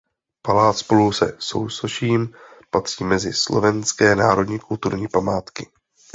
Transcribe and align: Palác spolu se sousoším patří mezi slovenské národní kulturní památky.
Palác 0.41 0.77
spolu 0.77 1.11
se 1.11 1.35
sousoším 1.39 2.33
patří 2.69 3.03
mezi 3.03 3.33
slovenské 3.33 4.15
národní 4.15 4.59
kulturní 4.59 5.07
památky. 5.07 5.69